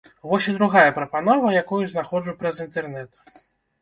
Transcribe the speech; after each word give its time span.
Вось 0.29 0.45
і 0.51 0.53
другая 0.59 0.95
прапанова, 0.95 1.53
якую 1.61 1.81
знаходжу 1.93 2.37
праз 2.43 2.65
інтэрнэт. 2.67 3.25